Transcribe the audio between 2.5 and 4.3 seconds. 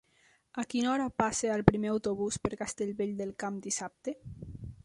Castellvell del Camp dissabte?